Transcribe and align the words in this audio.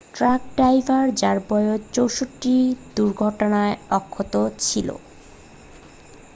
truck 0.13 0.41
driver 0.55 1.05
যার 1.15 1.37
বয়স 1.49 1.81
64 1.95 2.55
দুর্ঘটনায় 2.97 3.75
অক্ষত 3.91 4.33
ছিল 4.61 4.87